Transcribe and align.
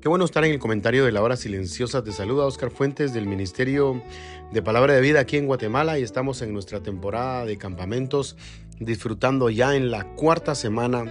Qué 0.00 0.08
bueno 0.08 0.24
estar 0.24 0.42
en 0.46 0.52
el 0.52 0.58
comentario 0.58 1.04
de 1.04 1.12
la 1.12 1.20
hora 1.20 1.36
silenciosa. 1.36 2.02
Te 2.02 2.10
saluda 2.12 2.46
Oscar 2.46 2.70
Fuentes 2.70 3.12
del 3.12 3.26
Ministerio 3.26 4.02
de 4.50 4.62
Palabra 4.62 4.94
de 4.94 5.02
Vida 5.02 5.20
aquí 5.20 5.36
en 5.36 5.44
Guatemala 5.44 5.98
y 5.98 6.02
estamos 6.02 6.40
en 6.40 6.54
nuestra 6.54 6.80
temporada 6.80 7.44
de 7.44 7.58
campamentos 7.58 8.34
disfrutando 8.78 9.50
ya 9.50 9.76
en 9.76 9.90
la 9.90 10.04
cuarta 10.14 10.54
semana 10.54 11.04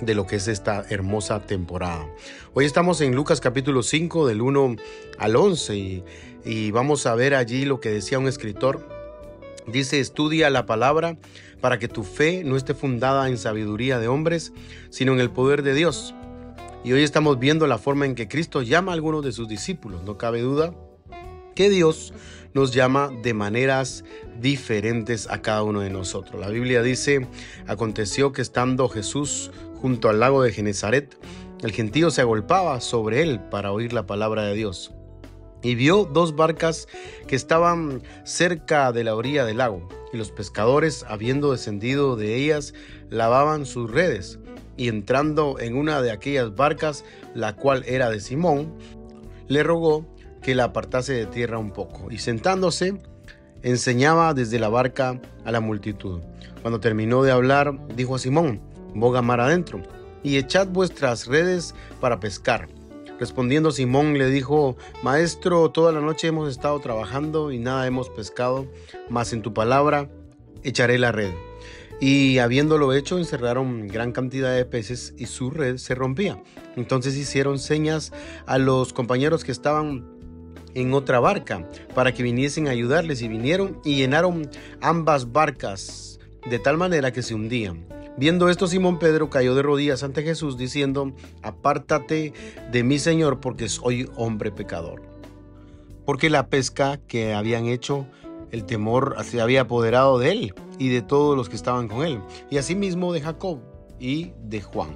de 0.00 0.14
lo 0.16 0.26
que 0.26 0.34
es 0.34 0.48
esta 0.48 0.84
hermosa 0.88 1.46
temporada. 1.46 2.08
Hoy 2.54 2.64
estamos 2.64 3.00
en 3.02 3.14
Lucas 3.14 3.40
capítulo 3.40 3.84
5 3.84 4.26
del 4.26 4.40
1 4.40 4.74
al 5.16 5.36
11 5.36 5.76
y, 5.76 6.04
y 6.44 6.72
vamos 6.72 7.06
a 7.06 7.14
ver 7.14 7.36
allí 7.36 7.66
lo 7.66 7.78
que 7.78 7.90
decía 7.90 8.18
un 8.18 8.26
escritor. 8.26 8.84
Dice, 9.68 10.00
estudia 10.00 10.50
la 10.50 10.66
palabra 10.66 11.18
para 11.60 11.78
que 11.78 11.86
tu 11.86 12.02
fe 12.02 12.42
no 12.44 12.56
esté 12.56 12.74
fundada 12.74 13.28
en 13.28 13.38
sabiduría 13.38 14.00
de 14.00 14.08
hombres, 14.08 14.52
sino 14.90 15.12
en 15.12 15.20
el 15.20 15.30
poder 15.30 15.62
de 15.62 15.74
Dios. 15.74 16.16
Y 16.84 16.92
hoy 16.92 17.02
estamos 17.02 17.38
viendo 17.40 17.66
la 17.66 17.76
forma 17.76 18.06
en 18.06 18.14
que 18.14 18.28
Cristo 18.28 18.62
llama 18.62 18.92
a 18.92 18.94
algunos 18.94 19.24
de 19.24 19.32
sus 19.32 19.48
discípulos. 19.48 20.02
No 20.04 20.16
cabe 20.16 20.40
duda 20.40 20.72
que 21.56 21.68
Dios 21.68 22.14
nos 22.54 22.72
llama 22.72 23.10
de 23.22 23.34
maneras 23.34 24.04
diferentes 24.40 25.28
a 25.28 25.42
cada 25.42 25.64
uno 25.64 25.80
de 25.80 25.90
nosotros. 25.90 26.40
La 26.40 26.48
Biblia 26.48 26.82
dice, 26.82 27.26
aconteció 27.66 28.32
que 28.32 28.42
estando 28.42 28.88
Jesús 28.88 29.50
junto 29.82 30.08
al 30.08 30.20
lago 30.20 30.42
de 30.42 30.52
Genezaret, 30.52 31.18
el 31.62 31.72
gentío 31.72 32.12
se 32.12 32.20
agolpaba 32.20 32.80
sobre 32.80 33.22
él 33.22 33.40
para 33.40 33.72
oír 33.72 33.92
la 33.92 34.06
palabra 34.06 34.44
de 34.44 34.54
Dios. 34.54 34.92
Y 35.62 35.74
vio 35.74 36.04
dos 36.04 36.36
barcas 36.36 36.86
que 37.26 37.34
estaban 37.34 38.02
cerca 38.24 38.92
de 38.92 39.02
la 39.02 39.16
orilla 39.16 39.44
del 39.44 39.58
lago, 39.58 39.88
y 40.12 40.16
los 40.16 40.30
pescadores, 40.30 41.04
habiendo 41.08 41.50
descendido 41.50 42.14
de 42.14 42.36
ellas, 42.36 42.72
lavaban 43.10 43.66
sus 43.66 43.90
redes 43.90 44.38
y 44.78 44.88
entrando 44.88 45.58
en 45.58 45.76
una 45.76 46.00
de 46.00 46.10
aquellas 46.10 46.54
barcas, 46.54 47.04
la 47.34 47.56
cual 47.56 47.84
era 47.86 48.08
de 48.08 48.20
Simón, 48.20 48.72
le 49.48 49.62
rogó 49.62 50.06
que 50.40 50.54
la 50.54 50.64
apartase 50.64 51.12
de 51.12 51.26
tierra 51.26 51.58
un 51.58 51.72
poco, 51.72 52.10
y 52.10 52.18
sentándose, 52.18 52.94
enseñaba 53.62 54.32
desde 54.32 54.58
la 54.58 54.68
barca 54.68 55.20
a 55.44 55.52
la 55.52 55.60
multitud. 55.60 56.20
Cuando 56.62 56.80
terminó 56.80 57.22
de 57.22 57.32
hablar, 57.32 57.76
dijo 57.94 58.14
a 58.14 58.18
Simón, 58.18 58.62
boga 58.94 59.20
mar 59.20 59.40
adentro, 59.40 59.82
y 60.22 60.36
echad 60.36 60.68
vuestras 60.68 61.26
redes 61.26 61.74
para 62.00 62.20
pescar. 62.20 62.68
Respondiendo 63.18 63.72
Simón 63.72 64.16
le 64.16 64.26
dijo, 64.30 64.76
Maestro, 65.02 65.70
toda 65.72 65.90
la 65.90 66.00
noche 66.00 66.28
hemos 66.28 66.48
estado 66.48 66.78
trabajando 66.78 67.50
y 67.50 67.58
nada 67.58 67.86
hemos 67.86 68.08
pescado, 68.10 68.66
mas 69.08 69.32
en 69.32 69.42
tu 69.42 69.52
palabra 69.52 70.08
echaré 70.62 70.98
la 70.98 71.10
red. 71.10 71.32
Y 72.00 72.38
habiéndolo 72.38 72.92
hecho, 72.92 73.18
encerraron 73.18 73.88
gran 73.88 74.12
cantidad 74.12 74.54
de 74.54 74.64
peces 74.64 75.14
y 75.18 75.26
su 75.26 75.50
red 75.50 75.78
se 75.78 75.96
rompía. 75.96 76.40
Entonces 76.76 77.16
hicieron 77.16 77.58
señas 77.58 78.12
a 78.46 78.58
los 78.58 78.92
compañeros 78.92 79.42
que 79.42 79.50
estaban 79.50 80.06
en 80.74 80.94
otra 80.94 81.18
barca 81.18 81.68
para 81.94 82.14
que 82.14 82.22
viniesen 82.22 82.68
a 82.68 82.70
ayudarles 82.70 83.20
y 83.22 83.28
vinieron 83.28 83.80
y 83.84 83.96
llenaron 83.96 84.48
ambas 84.80 85.32
barcas 85.32 86.20
de 86.48 86.60
tal 86.60 86.76
manera 86.76 87.12
que 87.12 87.22
se 87.22 87.34
hundían. 87.34 87.86
Viendo 88.16 88.48
esto, 88.48 88.66
Simón 88.68 88.98
Pedro 88.98 89.28
cayó 89.28 89.54
de 89.54 89.62
rodillas 89.62 90.02
ante 90.02 90.22
Jesús 90.22 90.56
diciendo, 90.56 91.12
apártate 91.42 92.32
de 92.70 92.82
mí, 92.82 92.98
Señor, 92.98 93.40
porque 93.40 93.68
soy 93.68 94.08
hombre 94.16 94.50
pecador. 94.50 95.02
Porque 96.04 96.30
la 96.30 96.48
pesca 96.48 97.00
que 97.06 97.34
habían 97.34 97.66
hecho 97.66 98.06
el 98.50 98.64
temor 98.64 99.16
se 99.24 99.40
había 99.40 99.62
apoderado 99.62 100.18
de 100.18 100.32
él 100.32 100.54
y 100.78 100.88
de 100.88 101.02
todos 101.02 101.36
los 101.36 101.48
que 101.48 101.56
estaban 101.56 101.88
con 101.88 102.04
él, 102.04 102.20
y 102.50 102.58
asimismo 102.58 103.12
de 103.12 103.20
Jacob 103.20 103.60
y 104.00 104.32
de 104.42 104.60
Juan, 104.60 104.90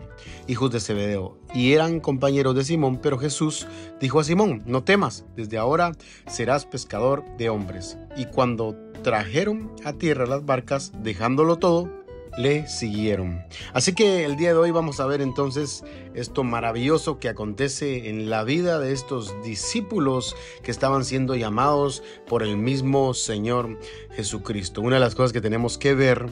hijos 0.47 0.70
de 0.70 0.81
Zebedeo, 0.81 1.38
y 1.54 1.72
eran 1.72 2.00
compañeros 2.00 2.54
de 2.54 2.65
Simón, 2.65 2.98
pero 3.03 3.19
Jesús 3.19 3.66
dijo 4.00 4.21
a 4.21 4.25
Simón, 4.25 4.62
no 4.66 4.84
temas, 4.84 5.25
desde 5.37 5.59
ahora 5.59 5.92
serás 6.26 6.66
pescador 6.66 7.25
de 7.37 7.48
hombres. 7.48 7.98
Y 8.16 8.26
cuando 8.26 8.76
trajeron 9.03 9.72
a 9.84 9.92
tierra 9.94 10.26
las 10.26 10.47
barcas, 10.47 10.92
dejándolo 11.03 11.56
todo, 11.56 12.02
le 12.37 12.66
siguieron. 12.66 13.44
Así 13.72 13.94
que 13.94 14.25
el 14.25 14.37
día 14.37 14.53
de 14.53 14.59
hoy 14.59 14.70
vamos 14.70 15.00
a 15.00 15.06
ver 15.06 15.20
entonces 15.20 15.84
esto 16.15 16.44
maravilloso 16.44 17.19
que 17.19 17.28
acontece 17.28 18.09
en 18.09 18.31
la 18.31 18.44
vida 18.44 18.78
de 18.78 18.93
estos 18.93 19.34
discípulos 19.43 20.37
que 20.62 20.71
estaban 20.71 21.04
siendo 21.04 21.34
llamados 21.34 22.03
por 22.26 22.42
el 22.42 22.56
mismo 22.56 23.15
Señor 23.15 23.78
Jesucristo. 24.12 24.81
Una 24.81 24.97
de 24.97 25.00
las 25.00 25.15
cosas 25.15 25.32
que 25.32 25.41
tenemos 25.41 25.78
que 25.78 25.94
ver 25.94 26.26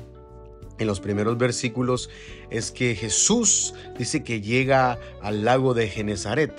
en 0.78 0.86
los 0.86 1.00
primeros 1.00 1.36
versículos 1.36 2.10
es 2.50 2.70
que 2.70 2.94
Jesús 2.94 3.74
dice 3.98 4.24
que 4.24 4.40
llega 4.40 4.98
al 5.20 5.44
lago 5.44 5.74
de 5.74 5.88
Genezaret. 5.88 6.52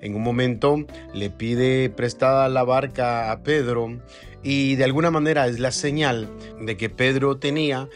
En 0.00 0.14
un 0.14 0.22
momento 0.22 0.84
le 1.12 1.30
pide 1.30 1.90
prestada 1.90 2.48
la 2.48 2.62
barca 2.62 3.32
a 3.32 3.42
Pedro 3.42 3.98
y 4.42 4.76
de 4.76 4.84
alguna 4.84 5.10
manera 5.10 5.46
es 5.46 5.58
la 5.58 5.72
señal 5.72 6.28
de 6.60 6.76
que 6.76 6.90
Pedro 6.90 7.38
tenía 7.38 7.88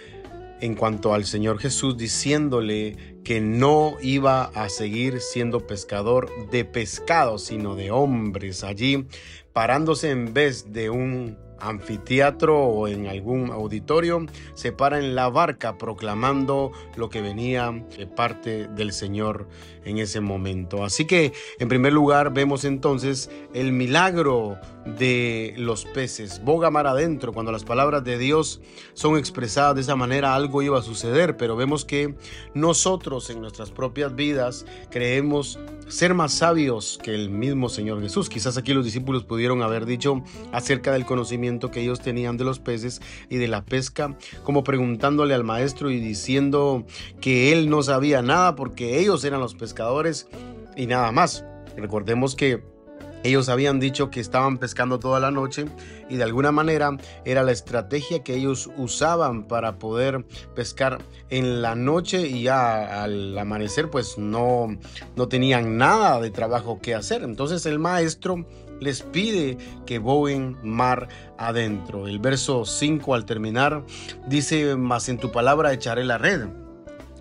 en 0.60 0.74
cuanto 0.74 1.14
al 1.14 1.24
Señor 1.24 1.58
Jesús 1.58 1.96
diciéndole 1.96 3.19
que 3.24 3.41
no 3.41 3.96
iba 4.00 4.44
a 4.44 4.69
seguir 4.69 5.20
siendo 5.20 5.66
pescador 5.66 6.30
de 6.50 6.64
pescado, 6.64 7.38
sino 7.38 7.74
de 7.74 7.91
hombres. 7.91 8.64
Allí 8.64 9.06
parándose 9.52 10.10
en 10.10 10.32
vez 10.32 10.72
de 10.72 10.91
un 10.91 11.36
anfiteatro 11.60 12.56
o 12.56 12.88
en 12.88 13.06
algún 13.06 13.50
auditorio, 13.50 14.26
se 14.54 14.72
para 14.72 14.98
en 14.98 15.14
la 15.14 15.28
barca 15.28 15.76
proclamando 15.76 16.70
lo 16.96 17.10
que 17.10 17.20
venía 17.20 17.72
de 17.96 18.06
parte 18.06 18.69
del 18.69 18.92
Señor 18.92 19.48
en 19.84 19.98
ese 19.98 20.20
momento. 20.20 20.84
Así 20.84 21.06
que, 21.06 21.32
en 21.58 21.69
primer 21.69 21.92
lugar, 21.92 22.32
vemos 22.32 22.64
entonces 22.64 23.30
el 23.54 23.72
milagro 23.72 24.58
de 24.97 25.54
los 25.56 25.84
peces. 25.84 26.41
Boga 26.44 26.71
mar 26.71 26.87
adentro, 26.87 27.32
cuando 27.32 27.53
las 27.53 27.65
palabras 27.65 28.04
de 28.04 28.19
Dios 28.19 28.60
son 28.94 29.19
expresadas 29.19 29.75
de 29.75 29.82
esa 29.82 29.97
manera, 29.97 30.34
algo 30.34 30.62
iba 30.62 30.78
a 30.78 30.82
suceder, 30.82 31.37
pero 31.37 31.56
vemos 31.56 31.84
que 31.84 32.15
nosotros 32.54 33.28
en 33.31 33.41
nuestras 33.41 33.71
propias 33.71 34.15
vidas 34.15 34.65
creemos 34.91 35.59
ser 35.88 36.15
más 36.15 36.32
sabios 36.32 36.99
que 37.03 37.15
el 37.15 37.31
mismo 37.31 37.69
Señor 37.69 38.00
Jesús. 38.00 38.28
Quizás 38.28 38.56
aquí 38.56 38.75
los 38.75 38.84
discípulos 38.84 39.25
pudieron 39.25 39.62
haber 39.62 39.87
dicho 39.87 40.22
acerca 40.53 40.93
del 40.93 41.05
conocimiento 41.06 41.70
que 41.70 41.81
ellos 41.81 42.00
tenían 42.00 42.37
de 42.37 42.44
los 42.44 42.59
peces 42.59 43.00
y 43.28 43.37
de 43.37 43.49
la 43.49 43.65
pesca, 43.65 44.17
como 44.44 44.64
preguntándole 44.64 45.35
al 45.35 45.44
maestro 45.44 45.90
y 45.90 46.00
diciendo 46.00 46.85
que 47.20 47.52
él 47.52 47.69
no 47.69 47.82
sabía 47.82 48.23
nada 48.23 48.55
porque 48.55 48.99
ellos 49.00 49.25
eran 49.25 49.40
los 49.40 49.55
pescadores 49.55 50.29
y 50.76 50.87
nada 50.87 51.11
más. 51.12 51.44
Recordemos 51.76 52.35
que 52.35 52.77
ellos 53.25 53.49
habían 53.49 53.81
dicho 53.81 54.11
que 54.11 54.20
estaban 54.20 54.59
pescando 54.59 54.99
toda 54.99 55.20
la 55.20 55.31
noche 55.31 55.67
y 56.09 56.17
de 56.17 56.25
alguna 56.25 56.53
manera 56.53 56.97
era 57.25 57.43
la 57.43 57.53
estrategia 57.53 58.23
que 58.23 58.35
ellos 58.35 58.70
usaban 58.76 59.44
para 59.44 59.79
poder 59.79 60.25
pescar 60.55 60.99
en 61.31 61.62
la 61.62 61.75
noche 61.75 62.26
y 62.26 62.43
ya 62.44 63.03
al 63.03 63.37
amanecer 63.37 63.91
pues 63.91 64.19
no, 64.19 64.69
no 65.17 65.29
tenían 65.29 65.76
nada 65.76 66.20
de 66.20 66.31
trabajo 66.31 66.81
que 66.81 66.94
hacer. 66.94 67.23
Entonces 67.23 67.67
el 67.67 67.79
maestro 67.79 68.47
les 68.81 69.03
pide 69.03 69.59
que 69.87 69.99
boen 69.99 70.56
mar 70.62 71.09
adentro. 71.37 72.06
El 72.06 72.19
verso 72.19 72.64
5 72.64 73.14
al 73.14 73.25
terminar 73.25 73.85
dice, 74.26 74.76
mas 74.76 75.09
en 75.09 75.19
tu 75.19 75.32
palabra 75.32 75.73
echaré 75.73 76.05
la 76.05 76.19
red. 76.19 76.47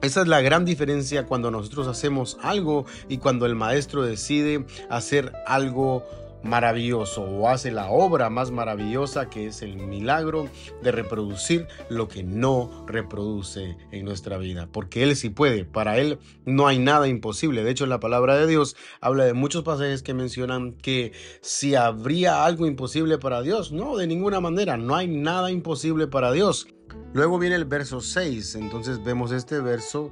Esa 0.02 0.22
es 0.22 0.28
la 0.28 0.42
gran 0.42 0.64
diferencia 0.64 1.26
cuando 1.26 1.50
nosotros 1.50 1.88
hacemos 1.88 2.38
algo 2.44 2.86
y 3.10 3.18
cuando 3.18 3.48
el 3.48 3.56
maestro 3.56 4.04
decide 4.04 4.64
hacer 4.90 5.34
algo 5.48 6.04
maravilloso 6.44 7.24
o 7.24 7.50
hace 7.50 7.72
la 7.72 7.90
obra 7.90 8.30
más 8.30 8.52
maravillosa 8.52 9.30
que 9.30 9.48
es 9.48 9.62
el 9.62 9.78
milagro 9.78 10.50
de 10.82 10.92
reproducir 10.92 11.68
lo 11.90 12.08
que 12.08 12.24
no 12.24 12.86
reproduce 12.88 13.78
en 13.92 14.06
nuestra 14.06 14.38
vida. 14.38 14.68
Porque 14.72 15.04
Él 15.04 15.16
sí 15.16 15.30
puede, 15.30 15.66
para 15.66 15.98
Él 15.98 16.20
no 16.46 16.68
hay 16.68 16.80
nada 16.80 17.08
imposible. 17.08 17.64
De 17.64 17.72
hecho, 17.72 17.86
la 17.86 18.00
palabra 18.00 18.38
de 18.38 18.48
Dios 18.48 18.76
habla 19.02 19.26
de 19.26 19.34
muchos 19.34 19.64
pasajes 19.64 20.04
que 20.04 20.14
mencionan 20.14 20.74
que 20.74 21.14
si 21.42 21.76
habría 21.76 22.46
algo 22.46 22.66
imposible 22.68 23.18
para 23.18 23.42
Dios, 23.42 23.72
no, 23.72 23.98
de 23.98 24.08
ninguna 24.08 24.40
manera, 24.40 24.78
no 24.78 24.96
hay 24.96 25.08
nada 25.08 25.52
imposible 25.52 26.08
para 26.08 26.32
Dios. 26.32 26.68
Luego 27.14 27.40
viene 27.40 27.56
el 27.56 27.66
verso 27.66 28.00
6, 28.02 28.56
entonces 28.56 29.04
vemos 29.04 29.32
este 29.32 29.60
verso 29.60 30.12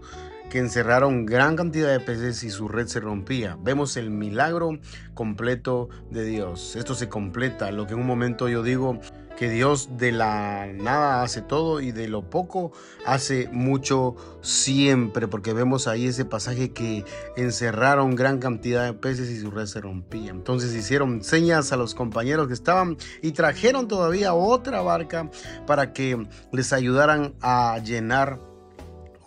que 0.49 0.59
encerraron 0.59 1.25
gran 1.25 1.55
cantidad 1.55 1.91
de 1.91 1.99
peces 1.99 2.43
y 2.43 2.49
su 2.49 2.67
red 2.67 2.87
se 2.87 2.99
rompía. 2.99 3.57
Vemos 3.61 3.97
el 3.97 4.09
milagro 4.09 4.79
completo 5.13 5.89
de 6.11 6.25
Dios. 6.25 6.75
Esto 6.75 6.95
se 6.95 7.09
completa, 7.09 7.71
lo 7.71 7.87
que 7.87 7.93
en 7.93 7.99
un 7.99 8.07
momento 8.07 8.47
yo 8.47 8.63
digo 8.63 8.99
que 9.35 9.49
Dios 9.49 9.97
de 9.97 10.11
la 10.11 10.67
nada 10.67 11.21
hace 11.21 11.41
todo 11.41 11.81
y 11.81 11.91
de 11.91 12.07
lo 12.07 12.29
poco 12.29 12.71
hace 13.05 13.49
mucho 13.51 14.15
siempre, 14.41 15.27
porque 15.27 15.53
vemos 15.53 15.87
ahí 15.87 16.07
ese 16.07 16.25
pasaje 16.25 16.71
que 16.71 17.03
encerraron 17.35 18.15
gran 18.15 18.39
cantidad 18.39 18.85
de 18.85 18.93
peces 18.93 19.29
y 19.29 19.39
su 19.39 19.51
red 19.51 19.65
se 19.65 19.81
rompía. 19.81 20.31
Entonces 20.31 20.73
hicieron 20.73 21.23
señas 21.23 21.71
a 21.71 21.77
los 21.77 21.95
compañeros 21.95 22.47
que 22.47 22.53
estaban 22.53 22.97
y 23.21 23.31
trajeron 23.31 23.87
todavía 23.87 24.33
otra 24.33 24.81
barca 24.81 25.29
para 25.67 25.93
que 25.93 26.27
les 26.51 26.71
ayudaran 26.71 27.35
a 27.41 27.79
llenar 27.83 28.39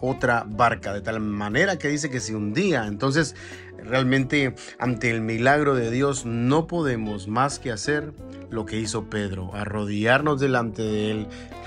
otra 0.00 0.44
barca, 0.46 0.92
de 0.92 1.00
tal 1.00 1.20
manera 1.20 1.78
que 1.78 1.88
dice 1.88 2.10
que 2.10 2.20
se 2.20 2.34
hundía. 2.34 2.86
Entonces, 2.86 3.34
realmente 3.82 4.54
ante 4.78 5.10
el 5.10 5.20
milagro 5.20 5.74
de 5.74 5.90
Dios 5.90 6.26
no 6.26 6.66
podemos 6.66 7.28
más 7.28 7.58
que 7.58 7.70
hacer 7.70 8.12
lo 8.50 8.64
que 8.64 8.78
hizo 8.78 9.04
Pedro, 9.04 9.54
arrodillarnos 9.54 10.40
delante 10.40 10.82
de 10.82 11.10
Él, 11.10 11.26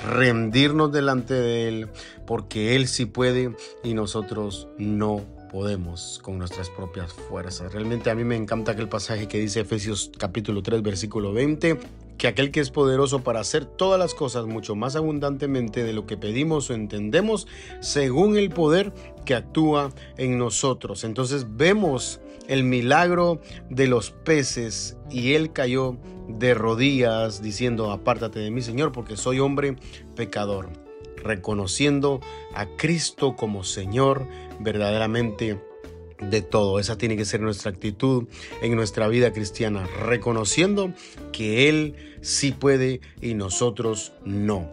rendirnos 0.09 0.91
delante 0.91 1.33
de 1.33 1.67
Él, 1.67 1.89
porque 2.25 2.75
Él 2.75 2.87
sí 2.87 3.05
puede 3.05 3.55
y 3.83 3.93
nosotros 3.93 4.67
no 4.77 5.21
podemos 5.51 6.19
con 6.23 6.37
nuestras 6.37 6.69
propias 6.69 7.11
fuerzas. 7.13 7.73
Realmente 7.73 8.09
a 8.09 8.15
mí 8.15 8.23
me 8.23 8.37
encanta 8.37 8.71
aquel 8.71 8.87
pasaje 8.87 9.27
que 9.27 9.37
dice 9.37 9.59
Efesios 9.59 10.11
capítulo 10.17 10.63
3 10.63 10.81
versículo 10.81 11.33
20, 11.33 11.77
que 12.21 12.27
aquel 12.27 12.51
que 12.51 12.59
es 12.59 12.69
poderoso 12.69 13.23
para 13.23 13.39
hacer 13.39 13.65
todas 13.65 13.99
las 13.99 14.13
cosas 14.13 14.45
mucho 14.45 14.75
más 14.75 14.95
abundantemente 14.95 15.83
de 15.83 15.91
lo 15.91 16.05
que 16.05 16.17
pedimos 16.17 16.69
o 16.69 16.75
entendemos, 16.75 17.47
según 17.79 18.37
el 18.37 18.51
poder 18.51 18.93
que 19.25 19.33
actúa 19.33 19.91
en 20.17 20.37
nosotros. 20.37 21.03
Entonces 21.03 21.57
vemos 21.57 22.21
el 22.47 22.63
milagro 22.63 23.41
de 23.71 23.87
los 23.87 24.11
peces 24.11 24.97
y 25.09 25.33
él 25.33 25.51
cayó 25.51 25.97
de 26.27 26.53
rodillas 26.53 27.41
diciendo, 27.41 27.89
apártate 27.89 28.37
de 28.37 28.51
mí 28.51 28.61
Señor, 28.61 28.91
porque 28.91 29.17
soy 29.17 29.39
hombre 29.39 29.77
pecador, 30.15 30.69
reconociendo 31.23 32.19
a 32.53 32.67
Cristo 32.77 33.35
como 33.35 33.63
Señor 33.63 34.27
verdaderamente 34.59 35.59
de 36.21 36.41
todo. 36.43 36.79
Esa 36.79 36.97
tiene 36.97 37.17
que 37.17 37.25
ser 37.25 37.41
nuestra 37.41 37.71
actitud 37.71 38.27
en 38.61 38.75
nuestra 38.75 39.07
vida 39.07 39.33
cristiana, 39.33 39.87
reconociendo 39.87 40.93
que 41.31 41.67
Él 41.67 42.10
sí 42.21 42.51
puede 42.51 43.01
y 43.21 43.33
nosotros 43.33 44.13
no. 44.25 44.69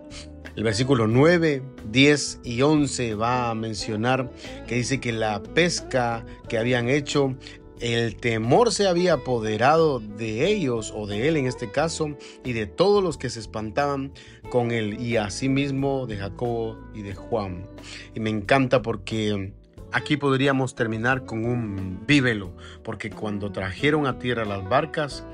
El 0.57 0.65
versículo 0.65 1.07
9, 1.07 1.63
10 1.91 2.41
y 2.43 2.63
11 2.63 3.15
va 3.15 3.51
a 3.51 3.55
mencionar 3.55 4.31
que 4.67 4.75
dice 4.75 5.01
que 5.01 5.13
la 5.13 5.43
pesca 5.43 6.25
que 6.49 6.59
habían 6.59 6.89
hecho, 6.89 7.37
el 7.81 8.17
temor 8.17 8.73
se 8.73 8.89
había 8.89 9.13
apoderado 9.15 10.01
de 10.01 10.47
ellos 10.47 10.93
o 10.97 11.07
de 11.07 11.29
él 11.29 11.37
en 11.37 11.47
este 11.47 11.71
caso 11.71 12.17
y 12.45 12.55
de 12.55 12.67
todos 12.67 13.05
los 13.05 13.19
que 13.19 13.31
se 13.31 13.39
espantaban 13.39 14.13
con 14.51 14.73
él 14.73 15.01
y 15.01 15.17
asimismo 15.17 16.07
de 16.09 16.17
Jacobo 16.17 16.77
y 16.93 17.03
de 17.03 17.15
Juan. 17.15 17.69
Y 18.17 18.21
me 18.21 18.31
encanta 18.31 18.83
porque 18.83 19.53
Aquí 19.91 20.19
podríamos 20.19 20.75
terminar 20.75 21.25
con 21.25 21.47
un 21.47 22.05
vívelo, 22.07 22.53
porque 22.85 23.09
cuando 23.09 23.53
trajeron 23.53 24.07
a 24.07 24.19
tierra 24.19 24.45
las 24.45 24.69
barcas, 24.69 25.25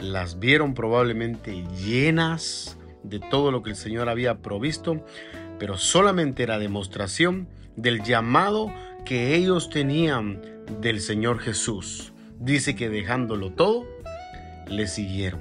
las 0.00 0.38
vieron 0.38 0.74
probablemente 0.74 1.64
llenas 1.84 2.78
de 3.02 3.20
todo 3.20 3.50
lo 3.50 3.62
que 3.62 3.70
el 3.70 3.76
Señor 3.76 4.08
había 4.08 4.38
provisto, 4.38 5.04
pero 5.58 5.76
solamente 5.78 6.42
era 6.42 6.58
demostración 6.58 7.48
del 7.76 8.02
llamado 8.02 8.72
que 9.04 9.34
ellos 9.34 9.70
tenían 9.70 10.42
del 10.80 11.00
Señor 11.00 11.40
Jesús. 11.40 12.12
Dice 12.38 12.74
que 12.74 12.88
dejándolo 12.88 13.52
todo, 13.52 13.86
le 14.66 14.86
siguieron. 14.86 15.40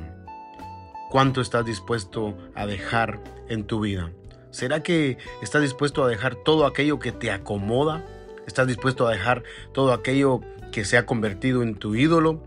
¿Cuánto 1.09 1.41
estás 1.41 1.65
dispuesto 1.65 2.38
a 2.56 2.65
dejar 2.65 3.19
en 3.47 3.63
tu 3.65 3.79
vida? 3.79 4.11
¿Será 4.51 4.83
que 4.83 5.17
estás 5.41 5.61
dispuesto 5.61 6.03
a 6.03 6.07
dejar 6.07 6.35
todo 6.35 6.65
aquello 6.65 7.00
que 7.00 7.11
te 7.11 7.31
acomoda? 7.31 8.06
¿Estás 8.47 8.67
dispuesto 8.67 9.07
a 9.07 9.11
dejar 9.11 9.44
todo 9.73 9.94
aquello 9.94 10.41
que 10.71 10.85
se 10.85 10.97
ha 10.97 11.06
convertido 11.06 11.63
en 11.63 11.75
tu 11.75 11.95
ídolo 11.95 12.44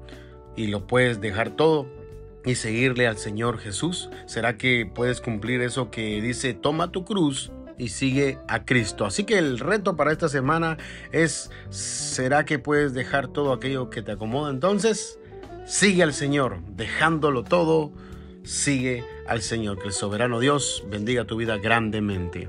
y 0.56 0.66
lo 0.66 0.86
puedes 0.86 1.20
dejar 1.20 1.50
todo 1.50 1.86
y 2.44 2.54
seguirle 2.56 3.06
al 3.06 3.18
Señor 3.18 3.58
Jesús? 3.58 4.10
¿Será 4.26 4.56
que 4.56 4.90
puedes 4.92 5.20
cumplir 5.20 5.60
eso 5.62 5.90
que 5.90 6.20
dice, 6.20 6.54
toma 6.54 6.90
tu 6.90 7.04
cruz 7.04 7.52
y 7.78 7.88
sigue 7.88 8.38
a 8.48 8.64
Cristo? 8.64 9.04
Así 9.04 9.24
que 9.24 9.38
el 9.38 9.58
reto 9.58 9.96
para 9.96 10.12
esta 10.12 10.28
semana 10.28 10.78
es, 11.12 11.50
¿será 11.70 12.44
que 12.44 12.58
puedes 12.58 12.94
dejar 12.94 13.28
todo 13.28 13.52
aquello 13.52 13.90
que 13.90 14.02
te 14.02 14.12
acomoda? 14.12 14.50
Entonces, 14.50 15.18
sigue 15.64 16.02
al 16.02 16.14
Señor, 16.14 16.60
dejándolo 16.68 17.44
todo, 17.44 17.92
sigue 18.42 19.04
al 19.26 19.42
Señor. 19.42 19.78
Que 19.78 19.88
el 19.88 19.92
soberano 19.92 20.40
Dios 20.40 20.84
bendiga 20.90 21.24
tu 21.24 21.36
vida 21.36 21.58
grandemente. 21.58 22.48